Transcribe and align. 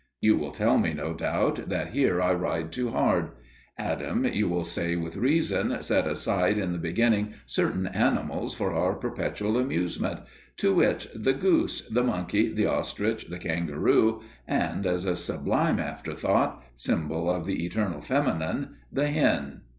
You 0.19 0.35
will 0.35 0.49
tell 0.49 0.79
me, 0.79 0.95
no 0.95 1.13
doubt, 1.13 1.69
that 1.69 1.89
here 1.89 2.19
I 2.23 2.33
ride 2.33 2.71
too 2.71 2.89
hard. 2.89 3.33
Adam, 3.77 4.25
you 4.25 4.49
will 4.49 4.63
say 4.63 4.95
with 4.95 5.15
reason, 5.15 5.83
set 5.83 6.07
aside 6.07 6.57
in 6.57 6.71
the 6.71 6.79
beginning 6.79 7.35
certain 7.45 7.85
animals 7.85 8.55
for 8.55 8.73
our 8.73 8.95
perpetual 8.95 9.59
amusement 9.59 10.21
to 10.57 10.73
wit: 10.73 11.05
the 11.13 11.33
goose, 11.33 11.87
the 11.87 12.03
monkey, 12.03 12.51
the 12.51 12.65
ostrich, 12.65 13.27
the 13.27 13.37
kangaroo, 13.37 14.23
and, 14.47 14.87
as 14.87 15.05
a 15.05 15.15
sublime 15.15 15.77
afterthought 15.79 16.63
symbol 16.75 17.29
of 17.29 17.45
the 17.45 17.63
Eternal 17.63 18.01
Feminine 18.01 18.77
the 18.91 19.07
hen. 19.09 19.61